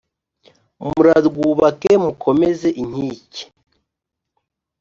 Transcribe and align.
murarwubake 0.93 1.91
mukomeze 2.03 2.69
inkike 2.81 3.43